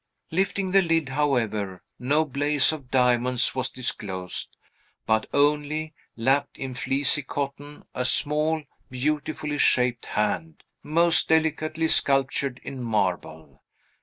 [0.31, 4.57] Lifting the lid, however, no blaze of diamonds was disclosed,
[5.05, 12.83] but only, lapped in fleecy cotton, a small, beautifully shaped hand, most delicately sculptured in
[12.83, 13.61] marble.